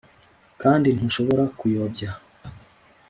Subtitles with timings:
[0.61, 2.09] kandi ntushobora kuyobya.